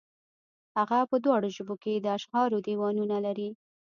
هغه 0.77 0.99
په 1.09 1.15
دواړو 1.25 1.47
ژبو 1.55 1.75
کې 1.83 1.93
د 1.97 2.05
اشعارو 2.17 2.63
دېوانونه 2.67 3.15
لري. 3.25 3.49